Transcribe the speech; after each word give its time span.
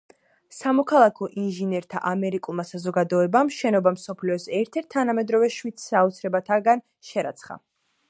სამოქალაქო 0.59 1.27
ინჟინერთა 1.41 2.01
ამერიკულმა 2.13 2.65
საზოგადოებამ 2.69 3.53
შენობა 3.59 3.95
მსოფლიოს 3.99 4.49
ერთ-ერთ 4.63 4.91
თანამედროვე 4.97 5.55
შვიდ 5.61 5.81
საოცრებათაგან 5.89 6.87
შერაცხა. 7.13 7.65